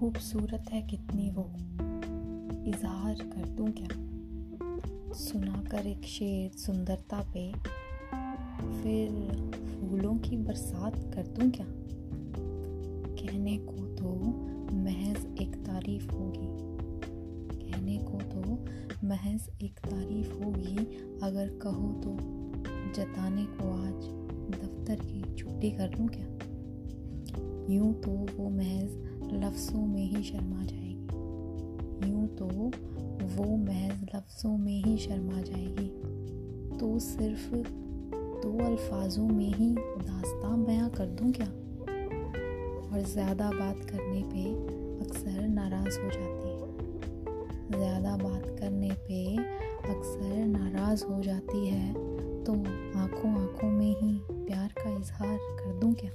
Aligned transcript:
खूबसूरत 0.00 0.64
है 0.70 0.82
कितनी 0.82 1.30
वो। 1.30 1.50
इजहार 2.70 3.14
कर 3.14 3.48
दूँ 3.48 3.70
क्या? 3.70 3.88
सुनाकर 5.14 5.86
एक 5.86 6.02
शेर 6.04 6.50
सुंदरता 6.50 7.20
पे 7.34 7.52
फिर 8.82 9.10
फूलों 9.50 10.18
की 10.18 10.36
बरसात 10.36 10.96
कर 11.14 11.26
दूँ 11.26 11.50
क्या? 11.50 11.66
कहने 13.14 13.58
को 13.58 13.72
तो 13.72 14.14
महज 14.76 15.42
एक 15.42 15.54
तारीफ़ 15.54 16.12
होगी। 16.12 16.48
कहने 17.66 17.98
को 17.98 18.18
तो 18.18 18.64
महज 19.08 19.50
एक 19.62 19.78
तारीफ़ 19.78 20.32
होगी, 20.44 20.76
अगर 21.22 21.48
कहो 21.48 21.92
तो। 21.92 22.16
जताने 22.92 23.44
को 23.44 23.72
आज 23.72 24.08
दफ्तर 24.60 24.96
की 25.04 25.34
छुट्टी 25.34 25.70
कर 25.70 25.98
लूँ 25.98 26.08
क्या? 26.08 26.26
यूँ 27.74 27.94
तो 27.94 28.10
वो 28.10 28.50
महज 28.50 28.99
लफ्ज़ों 29.50 29.86
में 29.86 30.04
ही 30.04 30.22
शर्मा 30.22 30.64
जाएगी। 30.64 32.10
यूँ 32.10 32.26
तो 32.28 32.44
वो 33.36 33.56
महज 33.56 34.06
लफ्ज़ों 34.14 34.58
में 34.58 34.82
ही 34.84 34.96
शर्मा 34.98 35.40
जाएगी। 35.40 35.86
तो 36.78 36.98
सिर्फ़ 36.98 37.54
दो 38.42 38.66
अल्फाजों 38.66 39.26
में 39.28 39.52
ही 39.54 39.68
दास्तां 39.78 40.64
बयां 40.64 40.88
कर 40.90 41.06
दूँ 41.06 41.32
क्या? 41.32 41.46
और 42.86 43.02
ज़्यादा 43.02 43.50
बात 43.50 43.76
करने 43.90 44.22
पे 44.22 44.44
अक्सर 45.04 45.48
नाराज़ 45.48 45.98
हो 45.98 46.10
जाती 46.10 46.48
है। 46.48 47.78
ज़्यादा 47.78 48.16
बात 48.16 48.56
करने 48.60 48.90
पे 49.08 49.36
अक्सर 49.94 50.46
नाराज़ 50.46 51.04
हो 51.04 51.22
जाती 51.22 51.66
है। 51.66 51.92
तो 52.44 52.52
आँखों 52.98 53.30
आँखों 53.42 53.70
में 53.70 53.94
ही 54.00 54.18
प्यार 54.30 54.74
का 54.78 54.96
इजहार 54.96 55.38
कर 55.38 55.78
दूँ 55.78 55.94
क्या? 55.94 56.10